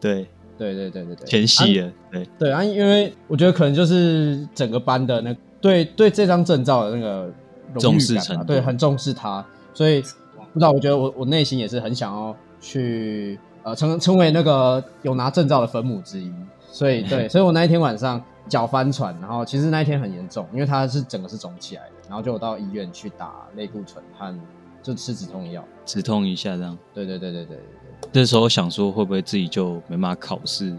[0.00, 2.28] 对，对对对对对，前戏啊了，对。
[2.38, 7.32] 对啊，因为我觉得可能就是整个班的那对对这张证照的那个
[7.80, 8.44] 重视感吧程度。
[8.44, 10.00] 对，很重视它，所以
[10.52, 16.32] 不知道，我觉得我我内心也是很想要去呃成成为那个有拿证照的分母之一，
[16.70, 24.38] 所以对， 所以我那一天晚上脚翻船，然后其实那一天很严重，因为它是整个是肿起来的，然后就到医院去打类固醇和
[24.82, 26.76] 就吃止痛药，止痛一下这样。
[26.92, 27.58] 对对对对对对
[28.02, 30.76] 对，那时候想说会不会自己就没办法考试，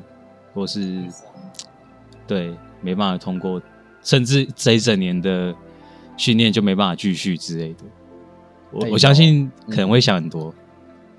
[0.54, 1.04] 或是
[2.28, 3.62] 对没办法通过，
[4.02, 5.54] 甚至这一整年的
[6.18, 7.80] 训练就没办法继续之类的。
[8.72, 10.54] 我哎我相信可能会想很多，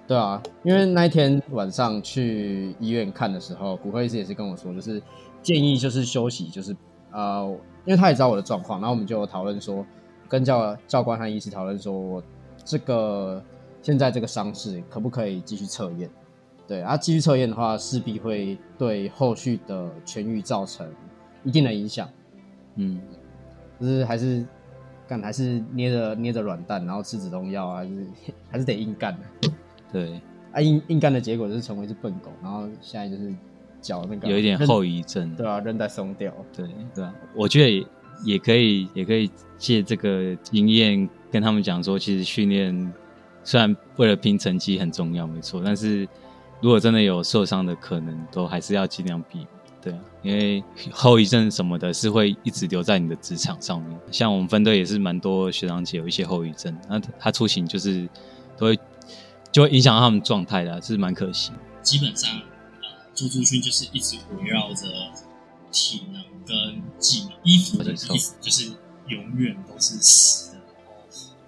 [0.06, 5.02] 对啊，因为那一天晚上去医院看的时候，骨科医师也是跟我说，就是
[5.42, 6.76] 建议就是休息，就是
[7.16, 7.48] 呃，
[7.86, 9.84] 因为他也知道我的状况，然后我们就讨论说，
[10.28, 12.22] 跟教教官和医师讨论说，我
[12.62, 13.42] 这个
[13.80, 16.10] 现在这个伤势可不可以继续测验？
[16.68, 20.86] 对啊，继续测验的话，势必会对后续的痊愈造成
[21.42, 22.06] 一定的影响，
[22.74, 23.00] 嗯，
[23.80, 24.44] 就是还是
[25.08, 28.06] 干还是捏着捏着软蛋，然后吃止痛药啊，还是
[28.50, 29.50] 还是得硬干的。
[29.90, 30.20] 对，
[30.52, 33.32] 啊，硬硬干的结果就是成为一只笨狗，然后现在就是
[33.86, 36.32] 脚那个有一点后遗症，对啊，韧带松掉。
[36.56, 37.86] 对对啊，我觉得也
[38.24, 42.92] 也可以，也可以借这个经验跟他们讲说，其实训练
[43.44, 46.08] 虽然为了拼成绩很重要，没错，但是
[46.60, 49.48] 如果真的有受伤的可能，都还是要尽量避免。
[49.82, 53.96] 对啊，因为后遗症什么的是会一直留在你的职场上面。
[54.10, 58.08] 像我们分队也是蛮多学长姐有一些后遗症，那他出勤就是
[58.56, 58.78] 都会
[59.52, 61.52] 就会影响到他们状态的啊，是蛮可惜。
[61.82, 62.36] 基本上，
[63.16, 64.86] 呃，救助训就是一直围绕着
[65.72, 68.72] 体能跟技能，衣服的衣服就是
[69.08, 70.58] 永远都是湿的。
[70.58, 70.92] 然后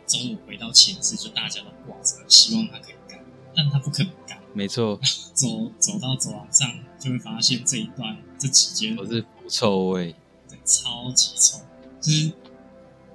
[0.07, 3.23] 中午回到寝室，就大家都挂着，希望他可以干，
[3.55, 4.39] 但他不可能干。
[4.55, 4.99] 没错，
[5.35, 10.15] 走走到走廊上，就会发现这一段这期间都是腐臭味。
[10.49, 11.61] 对，超级臭。
[12.01, 12.33] 就是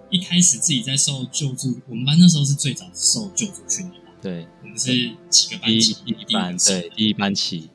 [0.09, 7.69] 一开始自己在受救助，我们班那时候是最早受救助训练的，对，我们是几个班级，第一班对第一班起，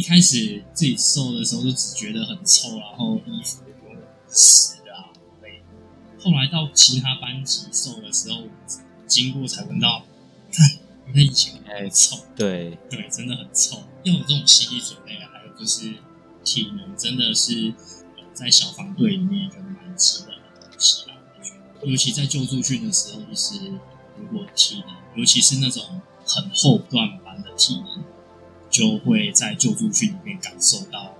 [0.00, 4.00] 一开始自己瘦的时候就只觉得很臭，然后衣服有
[4.32, 5.60] 湿的啊类。
[6.18, 8.44] 后来到其他班级瘦的时候，
[9.06, 10.06] 经过才闻到，
[10.50, 10.66] 看
[11.04, 15.28] 原来以前很臭，对对，真的很臭，要有这种心理准备啊。
[15.34, 15.92] 还有就是
[16.42, 17.74] 体能真的是
[18.16, 23.58] 呃在消防队里面一个蛮基本的东西啊，我觉得尤其在救助训的时候，就是
[24.16, 28.02] 如果体能，尤其是那种很后段班的体能，
[28.70, 31.14] 就会在救助训里面感受到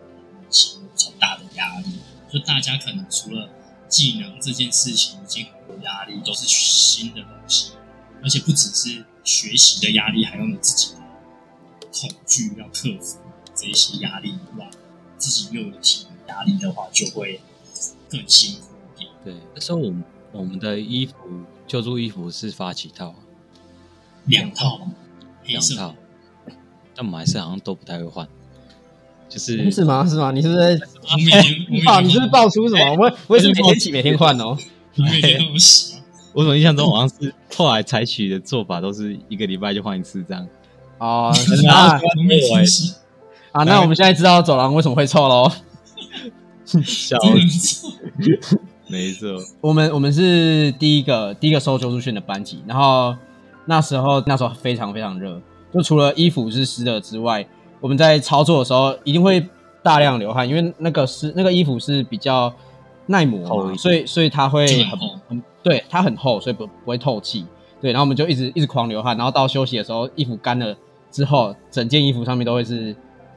[0.49, 1.99] 起超大的压力。
[2.33, 3.51] 就大家可能除了
[3.89, 7.73] 技能这件事情已经很多压力，都是新的东西，
[8.23, 11.01] 而且不只是学习的压力，还有你自己的
[11.93, 13.19] 恐惧要克服
[13.55, 14.71] 这一些压力以外，
[15.19, 17.41] 自己又有体能压力的话，就会
[18.09, 19.11] 更辛苦一点。
[19.25, 21.15] 对，那时候我们我们的衣服
[21.67, 23.17] 救助衣服是发几套啊？
[24.27, 24.89] 两套，
[25.43, 25.97] 黑色两套，
[27.01, 28.29] 但我们还是好像都不太会换，
[29.27, 30.07] 就是是吗？
[30.07, 30.31] 是吗？
[30.33, 30.87] 你是不是在？
[31.11, 32.95] 我每天我每天哇，你是不是爆出什么？
[32.99, 34.55] 我我也是每天洗每天换哦。
[34.99, 40.47] 我 每天都有洗啊，我怎么印象中好像是后来采取的做法都是一个礼拜就换一次这样。
[40.99, 41.33] 哦，
[41.65, 42.95] 然后啊我每天洗，
[43.53, 45.51] 啊，那我们现在知道走廊为什么会臭喽。
[46.85, 48.59] 笑真的死，很 臭
[48.89, 49.29] 没错，
[49.61, 53.17] 我们我们是第一个第一个收救助训的班级，然后
[53.65, 55.41] 那时候那时候非常非常热，
[55.73, 57.47] 就除了衣服是湿的之外，
[57.81, 59.47] 我们在操作的时候一定会
[59.83, 62.53] 大量流汗，因为那个湿那个衣服是比较
[63.07, 67.47] 耐磨所以所以它会很很对它很厚，所以不不会透气。
[67.81, 70.77] 对，然后我们就一直一直狂流汗，然后到休息的时候，衣服干了
[71.11, 72.95] 之后，整件衣服上面都会是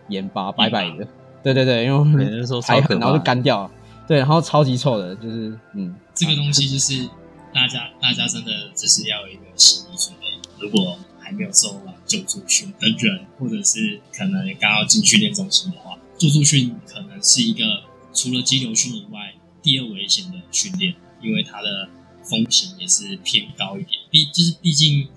[0.10, 1.08] 盐巴白白的。
[1.42, 3.72] 对对对，因为我们对那时候超可怕排汗然后就干掉了。
[4.06, 7.08] 对，然后超级臭的，就是嗯，这个东西就是
[7.54, 10.26] 大家大家真的就是要有一个心理准备。
[10.60, 21.90] 如果还没有受完救助训的人，或者是可能刚要进训练中心的话，救助训可能是一个除了激流训以外第二危险的训练，因为它的
[22.24, 24.00] 风险也是偏高一点。
[24.10, 25.08] 毕就是毕竟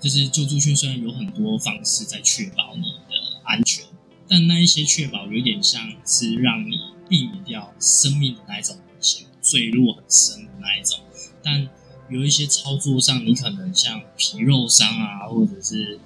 [0.00, 3.84] 就是救助训虽然有很多方式在确保你的安全，
[4.28, 6.76] 但那一些确保有点像是让你
[7.08, 10.98] 避免掉生命的那一种危险，坠落很深的那一种。
[11.42, 11.68] 但
[12.08, 15.98] 有一些操作上，你可能像皮肉伤啊，或者是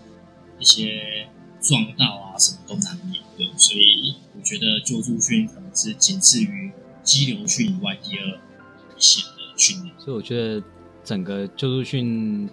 [0.59, 1.29] 一些
[1.61, 3.59] 撞到啊，什么都难免的。
[3.59, 9.95] 所以我觉得救助训可能是仅次于激流训以外第二危险的训练。
[9.99, 10.63] 所以我觉得
[11.05, 12.49] 整个救助训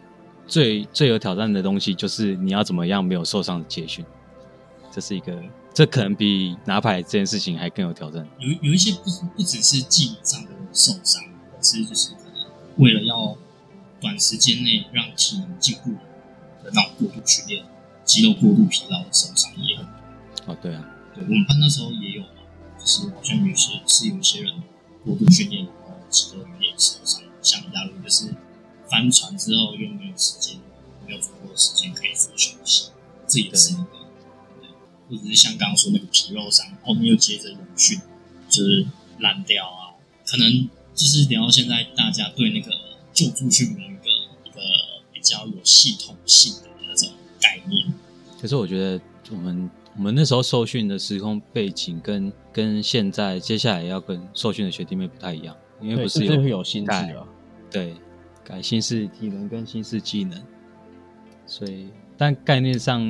[0.46, 4.04] 最最有挑战的东西就是你要怎么样没有受伤的接训，
[4.92, 5.42] 这是一个，
[5.74, 8.28] 这可能比拿牌这件事情还更有挑战。
[8.40, 11.24] 有有一些不不只是技能上的受伤，
[11.56, 12.12] 而是就是
[12.78, 13.38] 为了要
[14.00, 15.92] 短时间内让体能进步
[16.64, 17.66] 的那种过度训练，
[18.06, 20.54] 肌肉过度疲劳的受伤也很多。
[20.54, 22.30] 哦，对啊，对，我们班那时候也有嘛，
[22.80, 24.64] 就是好像有些是有一些人
[25.04, 28.34] 过度训练，然后肌肉有点受伤，像亚伦就是
[28.90, 30.58] 翻船之后又没有时间，
[31.06, 32.92] 没有足够的时间可以做休息，
[33.28, 33.84] 这也是一个。
[34.62, 34.70] 对
[35.10, 38.00] 或者是像刚刚说那个皮肉伤，后面又接着泳训，
[38.50, 38.86] 就是
[39.20, 42.72] 烂掉啊，可能就是聊到现在，大家对那个
[43.14, 44.10] 救助训没有一个
[44.46, 44.60] 一个
[45.14, 47.94] 比较有系统性的那种概念。
[48.42, 57.24] 可是我觉得我们我们那时候受训的时空背景跟跟现在接下来要跟受训的学弟妹不太一样，因为，不是有有心智改啊。
[57.70, 57.96] 对
[58.44, 60.42] 改新式体能跟新式技能，
[61.46, 63.02] 所以但概念上，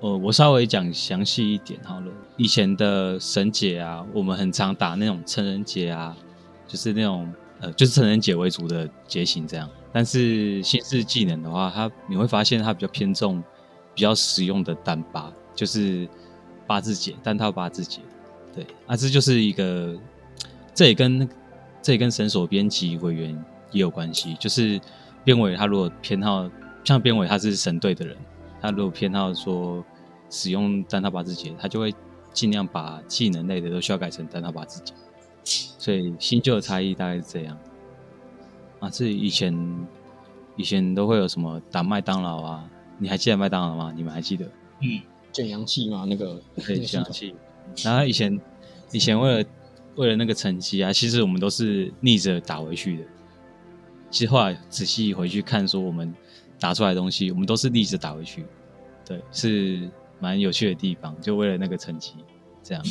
[0.00, 2.12] 呃，我稍微讲详细一点好了。
[2.36, 6.16] 以前的神节啊，我们很常打那种成人节啊，
[6.70, 9.68] 就是那种呃，就是成人解为主的结型这样。
[9.92, 13.42] 但是新式技能的话，它你会发现它比较偏重
[13.92, 16.08] 比较实用的单八，就是
[16.64, 18.00] 八字结单套八字结。
[18.54, 19.98] 对啊，这就是一个，
[20.72, 21.28] 这也跟
[21.82, 24.80] 这也跟绳索编辑委员也有关系，就是
[25.24, 26.48] 编委他如果偏好
[26.84, 28.16] 像编委他是神队的人，
[28.62, 29.84] 他如果偏好说
[30.30, 31.92] 使用单套八字结，他就会
[32.32, 34.94] 尽量把技能类的都需要改成单套八字结，
[35.78, 37.58] 所以新旧的差异大概是这样。
[38.78, 39.86] 啊，是以前
[40.56, 42.70] 以前都会有什么打麦当劳啊？
[42.98, 43.92] 你还记得麦当劳吗？
[43.94, 44.46] 你们还记得？
[44.80, 45.00] 嗯，
[45.32, 47.34] 减阳气嘛，那个对，那个系统氧气。
[47.84, 48.40] 然后以前
[48.92, 49.48] 以前为了
[49.96, 53.04] 为了那个成绩啊，其实我们都是逆着打回去的。
[54.10, 56.14] 其实后来仔细回去看，说我们
[56.58, 58.44] 打出来的东西，我们都是逆着打回去。
[59.04, 62.14] 对，是蛮有趣的地方，就为了那个成绩
[62.62, 62.84] 这样。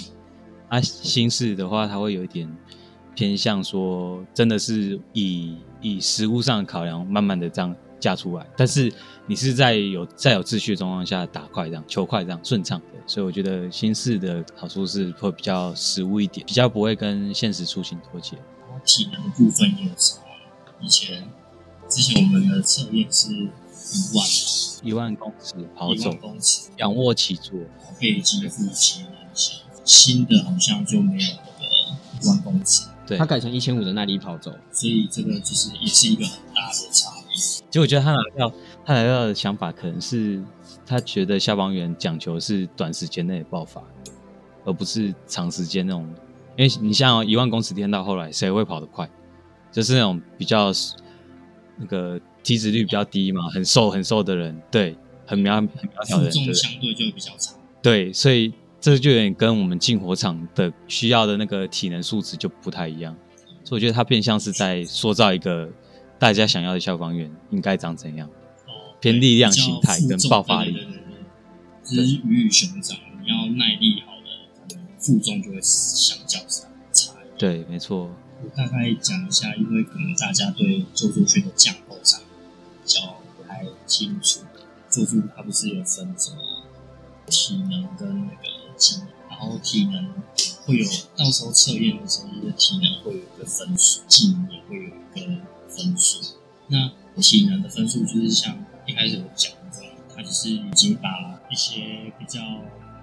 [0.70, 2.48] 啊，新式的话，它会有一点
[3.16, 8.48] 偏向说，真的是以以实物上的考量，慢慢的这样架出来。
[8.56, 8.92] 但是
[9.26, 18.38] 你是在有在有秩序的状况下打快这样，球快这样顺畅的，所以我觉得新式的好处是会比较实物一点，比较不会跟现实出行脱节。
[18.68, 20.20] 然后体能的部分也有差。
[20.80, 21.28] 以前
[21.90, 24.28] 之前我们的测验是一万
[24.84, 27.60] 一万公尺跑走一万，公尺，仰卧起坐，
[28.00, 29.64] 背肌、腹肌那些。
[29.90, 31.66] 新的好像就没有那个
[32.22, 37.40] 一万公尺，对他，改成一千五的耐力跑走，所以这个就是也是一个很大的差异。
[37.40, 38.54] 其实我觉得他拿到
[38.86, 40.44] 他拿到的想法可能是
[40.86, 43.82] 他觉得消防员讲求是短时间内的爆发，
[44.64, 46.08] 而不是长时间那种。
[46.56, 49.10] 因为你像一、万公尺天到后来，谁会跑得快？
[49.72, 50.72] 就是那种比较
[51.78, 57.56] 那个体脂率比较低嘛，很瘦很瘦的人，对，很苗很苗条的负人，对重相对就会比较差。
[57.82, 63.16] 对，所以这就有点跟我们进火场的需要的那个体能素质就不太一样。
[63.64, 65.70] 所以我觉得它变相是在塑造一个
[66.18, 68.28] 大家想要的消防员应该长怎样。
[68.68, 71.04] 哦，偏力量形态跟爆发力对对对对
[71.84, 74.14] 对就是鱼与熊掌，你要耐力好
[74.70, 77.14] 的，负重就会相较差差。
[77.38, 78.10] 对，没错，
[78.44, 84.42] 我大概讲一下，因为可能大家对做出去的架构上比较不太清楚。
[84.90, 86.38] 救助它不是有分什么
[87.28, 88.44] 体能跟那个
[88.80, 90.14] 技能，然后体能
[90.66, 96.36] 会有到时候测验的时候，你的体能会有一个分数，技能也会有一个分数。
[96.68, 98.58] 那体能的分数就是像
[98.88, 99.84] 一开始我讲的，
[100.16, 101.10] 它就是已经把
[101.52, 102.40] 一些比较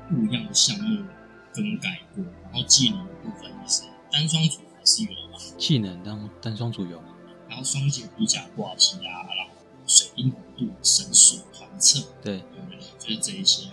[0.08, 1.04] 不一样的项目
[1.52, 7.02] 更改过，然后技能的部分也是单双组还是有吧，技能当单双组有，
[7.48, 9.52] 然后双节皮甲挂踢啊，然后
[9.86, 13.68] 水冰弧度、神速、团测，对，对，就是这一些，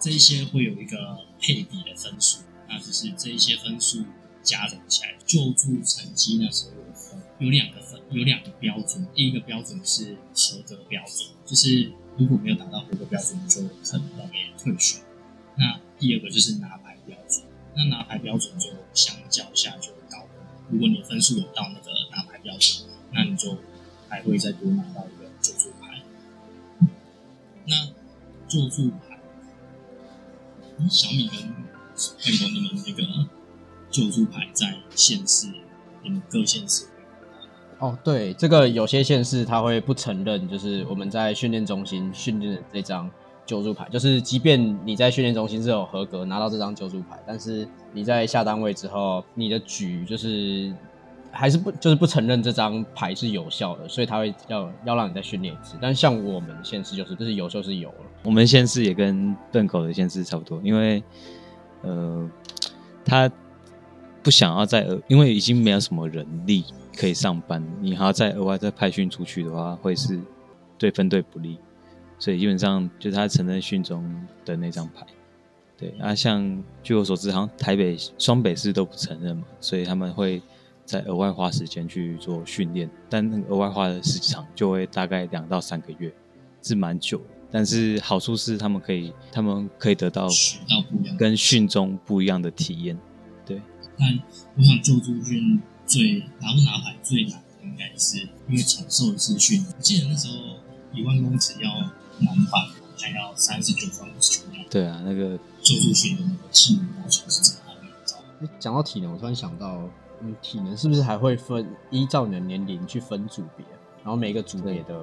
[0.00, 4.02] 这些会有一个配比的分数，那就是这一些分数
[4.42, 15.00] 加总起来，救助成绩那时候有分有两个分，有两个标准，第一个标准是合格标准，就是如果没有达到合格标准，就可能要被退学。
[15.56, 17.44] 那第二个就是拿牌标准，
[17.76, 20.30] 那拿牌标准就相较下就高了。
[20.70, 23.58] 如果你的分数有到那个拿牌标准，那你就
[24.08, 26.00] 还会再多拿到一个救助牌。
[27.66, 27.86] 那
[28.48, 29.09] 救助牌，
[30.88, 33.02] 小米跟汉国你们那个
[33.90, 35.48] 救助牌在县市，
[36.02, 36.86] 你们各县市
[37.78, 43.10] 哦，对，这个有些县市他会不承认，就是我们在训练中心训练的这张
[43.46, 50.72] 救助牌，就是即便你在训练中心是有合格拿到这张救助牌，但是你在下单位之后，你的局就是
[51.32, 55.76] 还是不 就是不承认这张牌是有效的，所以他会要要让你再训练一次。
[55.80, 61.02] 但像我们县市就是就是有就是有了，我们县市也跟笨狗的县市差不多，因为
[61.82, 62.30] 呃，
[63.04, 63.30] 他
[64.22, 66.64] 不想要再额，因为已经没有什么人力
[66.96, 70.20] 可以上班，你还要再额外再派训出去的话，会是
[70.76, 71.58] 对分队不利，
[72.18, 74.04] 所以基本上就是他承认训中
[74.44, 75.06] 的那张牌。
[75.78, 80.42] 对，啊，像据我所知，好像台北、双北市都不承认嘛，所以他们会
[80.84, 86.12] 再额外花时间去做训练，但额外花的时长就会大概两到三个月，
[86.60, 87.24] 是蛮久的。
[87.50, 92.98] 但是好处是他们可以，他们可以得到学到不一样的跟训中不一样的体验。
[93.44, 93.60] 对
[93.98, 94.18] 但
[94.56, 100.34] 我想救助训最拿不拿牌最难的应该是因为承受的是训，我记得那时候
[100.92, 101.70] 一万公尺要
[102.18, 102.62] 满版
[102.98, 108.52] 还要三十九分五十九秒，对啊，那个救助训的那个技能要求是真的很高。
[108.58, 109.88] 讲到体能，我突然想到，
[110.22, 113.64] 嗯，体能是不是还会分依照你的年龄去分组别？
[114.02, 114.98] 然后每个组别的，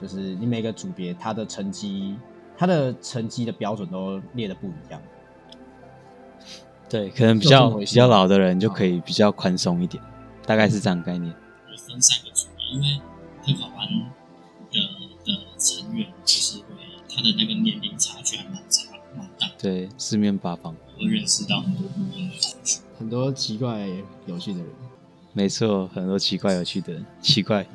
[0.00, 2.16] 就是你每个组别它的成绩，
[2.56, 5.00] 它的成绩的标准都列的不一样。
[6.88, 10.02] 对，可能比就较比较老的人就可以比较宽松一点，
[10.44, 11.34] 大概是这样概念。
[11.70, 13.00] 有分散个组别，因为
[13.44, 13.88] 特考班
[14.70, 14.80] 的
[15.24, 16.64] 的成员就是会
[17.08, 22.80] 他的那个年龄差距还蛮差蛮大，对，四面八方，会认识到很多不一样的同学。
[22.98, 23.88] 很多奇怪
[24.26, 24.68] 有趣的人，
[25.32, 27.66] 没错，很多奇怪有趣的人，奇怪，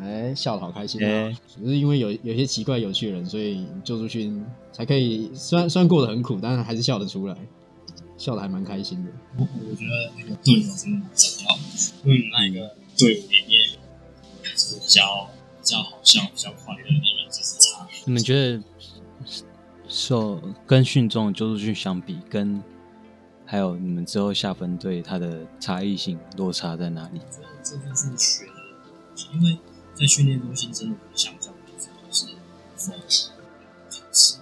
[0.00, 1.08] 哎，笑得好开心啊！
[1.08, 7.36] 哎只是因为有有些奇怪有趣的人，所以救助训才可以，虽然虽然过得很苦，但是还是笑得出来，
[8.16, 9.10] 笑得还蛮开心的。
[9.38, 11.62] 我我觉得那个队友真的蛮重要的，
[12.04, 13.78] 因为那一个队伍里面
[14.42, 15.28] 就是比较
[15.60, 17.86] 比较好笑、比较快乐的人，就是差。
[18.04, 18.62] 你们觉得
[19.88, 22.62] 受跟训中的救助训相比，跟
[23.46, 27.20] 还有你们之后下分队它的差异性落差在哪里？
[27.62, 29.58] 这就是学的东西，因为
[29.94, 32.26] 在训练中心真的不像教学生都是
[32.76, 32.98] 分
[33.90, 34.38] 考试，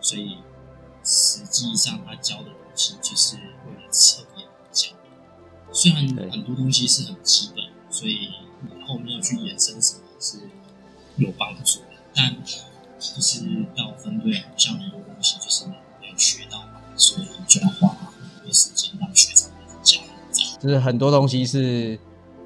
[0.00, 0.38] 所以
[1.04, 4.90] 实际上他教的东西就是为了测验教。
[5.72, 8.30] 虽然很多东西是很基本，所以
[8.62, 10.38] 你后面要去延伸什么是
[11.16, 12.36] 有帮助的，但
[12.98, 13.40] 就是
[13.76, 15.66] 到分队，好像很多东西就是
[16.00, 20.00] 没有学到嘛，所以就要花很多时间让学长来教。
[20.60, 21.98] 就是很多东西是，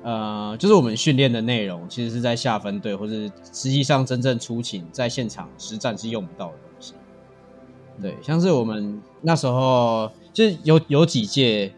[0.04, 6.92] 呃，就是我们训练的内容，其实是在下分队或是实际上真正出勤在现场实战是用不到的东西。
[8.02, 11.72] 对，像是我们那时候就是有有几届，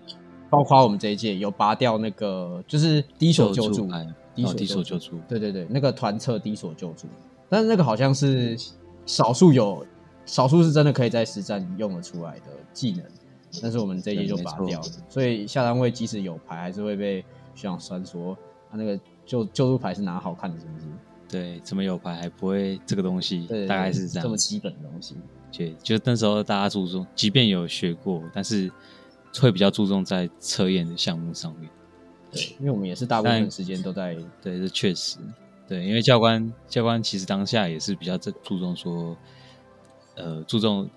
[0.51, 4.05] 包括我们这一届有拔掉那个就是低所救助，牌，
[4.35, 7.07] 低低所救救助，对对对，那个团测低所救助，
[7.49, 8.57] 但是那个好像是
[9.05, 9.87] 少数有，
[10.25, 13.05] 少数是真的可以在实战用得出来的技能，
[13.63, 17.25] 但是我们这一届就拔掉了，所以下单位即使有牌，还是会被
[17.57, 18.37] 学长酸说
[18.71, 20.87] 他那个救救助牌是拿好看的，是不是？
[21.29, 24.23] 对，怎么有牌还不会这个东西大概是这样。
[24.23, 25.17] 这么基本的东西。
[25.51, 28.71] 对，就那时候大家注重，即便有学过，但是
[29.41, 31.69] 会比较注重在测验的项目上面。
[32.31, 35.17] 对，因为我们也是大部分时间都在对，这确实
[35.67, 39.17] 对，因为教官教官其实当下也是比较注注重说，
[40.15, 40.89] 呃，注重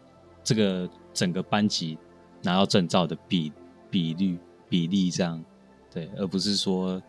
[0.44, 1.98] 这个整个班级
[2.44, 3.52] 拿到证照的比
[3.90, 4.38] 比率
[4.68, 5.44] 比例这样，
[5.92, 7.02] 对，而不是说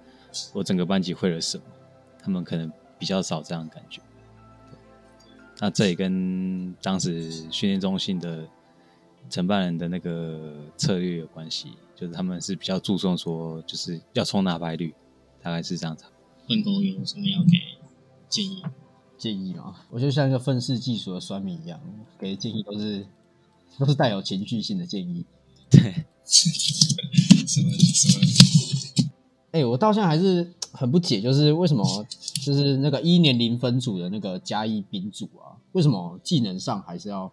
[0.52, 1.64] 我整个班级会了什么，
[2.22, 4.00] 他们可能比较少这样的感觉。
[5.58, 8.48] 那这也跟当时训练中心的
[9.28, 14.94] 承办人的那个策略有关系，就是他们是比较注重说，就是要冲拿白率，
[15.42, 16.04] 大概是这样子。
[16.48, 17.58] 笨狗有什么要给
[18.28, 18.62] 建议？
[19.18, 21.78] 建议嘛，我就像一个愤世嫉俗的酸民一样，
[22.18, 23.06] 给的建议都是
[23.78, 25.26] 都是带有情绪性的建议。
[25.70, 26.48] 对， 什
[27.62, 28.20] 么什么？
[29.52, 31.84] 哎、我到现在还是很不解，就是为什么
[32.42, 37.30] 就是那个一年零分组的那个加一丙组啊，为什么技能上还是要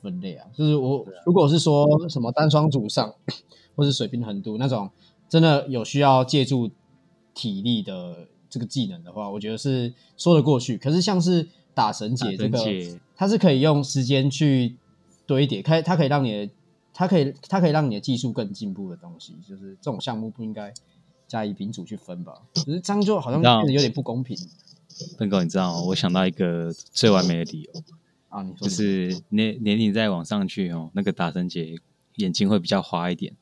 [0.00, 0.46] 分类啊？
[0.54, 3.12] 就是我如果是说什么单双组上，
[3.74, 4.88] 或是水平横度那种，
[5.28, 6.70] 真的有需要借助
[7.34, 10.78] 体力的这个技能的话，我觉得是说得过去。
[10.78, 12.58] 可是像是打神解这个
[13.16, 14.76] 它是可以用时间去
[15.26, 16.52] 堆叠，可以它可以让你的，
[16.94, 20.72] 它可以它可以让你的技术更进步的东西，就是这种项目不应该
[21.28, 22.32] 加以丙组去分吧？
[22.54, 24.36] 可是这样就好像有点不公平
[25.18, 25.80] 笨狗，你知道吗？
[25.82, 27.82] 我想到一个最完美的理由，
[28.28, 28.42] 啊！
[28.42, 31.76] 你说就是年年龄再往上去哦，那个打神姐
[32.16, 33.34] 眼睛会比较花一点。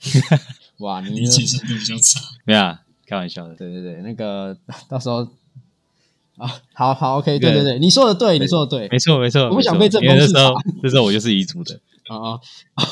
[0.78, 2.20] 哇，你理解程度比较差。
[2.44, 3.54] 没有啊，开玩笑的。
[3.54, 4.56] 对对对，那个
[4.88, 5.26] 到时候
[6.36, 12.34] 啊，好好 OK，对对对，你说的对，你说的对没错没错，我不想被正风视因为那时候察那时候我就是遗嘱的，啊
[12.74, 12.84] 啊，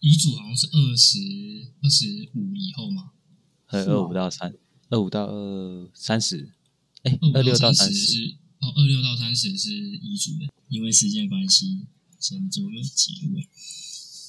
[0.00, 1.18] 遗嘱好像是二十
[1.82, 2.06] 二十
[2.38, 3.10] 五以后嘛，
[3.70, 4.54] 二五到三，
[4.88, 6.52] 二五到二三十，
[7.02, 11.86] 哎，二二六到三三十，是哦，二六到三十是遗嘱的，因为时间关系，
[12.18, 13.48] 先做个结尾。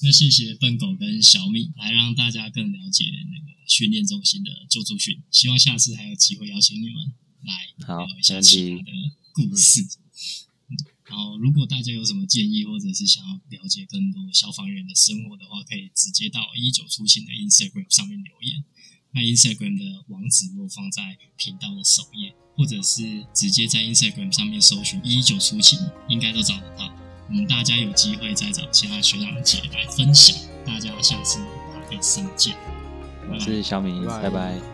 [0.02, 7.12] 那谢谢笨狗跟小米来让大家更了解那个训练中心的救助训，希望下次还有机会邀请你们
[7.42, 8.90] 来好聊一下其他的
[9.32, 9.82] 故事。
[9.82, 9.88] 嗯
[11.10, 18.64] 然后，如果大家有什么建议，或者是想要了解更多消防员的生活的话，可以直接到一九出勤的 Instagram 上面留言。
[19.12, 21.02] 那 Instagram 的网址我放在
[21.36, 26.92] 频道的首页，或者是直接在 Instagram 上面搜寻“一九出勤”，应该都找得到。
[27.28, 30.36] 我们大家有机会再找其他学长姐来分享。
[30.64, 31.38] 大家下次
[31.88, 32.56] p o d 上见，
[33.32, 34.69] 我是小米，拜拜拜拜。